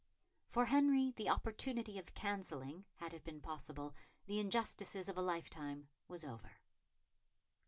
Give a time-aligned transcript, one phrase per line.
[0.47, 3.93] For Henry the opportunity of cancelling, had it been possible,
[4.25, 6.53] the injustices of a lifetime was over.